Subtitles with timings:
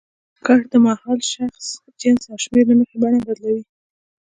[0.45, 1.65] کړ د مهال، شخص،
[2.01, 3.63] جنس او شمېر له مخې بڼه بدلوي.